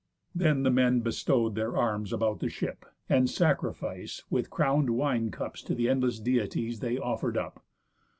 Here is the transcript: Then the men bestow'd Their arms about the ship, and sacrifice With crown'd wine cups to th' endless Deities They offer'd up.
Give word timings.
Then 0.33 0.63
the 0.63 0.71
men 0.71 1.01
bestow'd 1.01 1.53
Their 1.53 1.77
arms 1.77 2.11
about 2.11 2.39
the 2.39 2.49
ship, 2.49 2.85
and 3.07 3.29
sacrifice 3.29 4.23
With 4.31 4.49
crown'd 4.49 4.89
wine 4.89 5.29
cups 5.29 5.61
to 5.61 5.75
th' 5.75 5.85
endless 5.87 6.19
Deities 6.19 6.79
They 6.79 6.97
offer'd 6.97 7.37
up. 7.37 7.63